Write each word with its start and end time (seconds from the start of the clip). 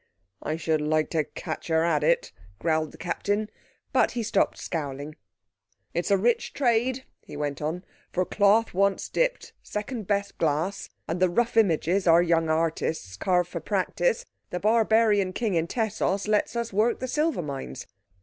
"I 0.41 0.55
should 0.55 0.81
like 0.81 1.11
to 1.11 1.23
catch 1.25 1.67
her 1.67 1.83
at 1.83 2.03
it," 2.03 2.31
growled 2.57 2.91
the 2.91 2.97
Captain, 2.97 3.51
but 3.93 4.13
he 4.13 4.23
stopped 4.23 4.57
scowling. 4.57 5.15
"It's 5.93 6.09
a 6.09 6.17
rich 6.17 6.53
trade," 6.53 7.03
he 7.21 7.37
went 7.37 7.61
on. 7.61 7.85
"For 8.11 8.25
cloth 8.25 8.73
once 8.73 9.07
dipped, 9.09 9.53
second 9.61 10.07
best 10.07 10.39
glass, 10.39 10.89
and 11.07 11.19
the 11.19 11.29
rough 11.29 11.55
images 11.55 12.07
our 12.07 12.23
young 12.23 12.49
artists 12.49 13.15
carve 13.15 13.47
for 13.47 13.59
practice, 13.59 14.25
the 14.49 14.59
barbarian 14.59 15.33
King 15.33 15.53
in 15.53 15.67
Tessos 15.67 16.27
lets 16.27 16.55
us 16.55 16.73
work 16.73 16.97
the 16.99 17.07
silver 17.07 17.43
mines. 17.43 17.85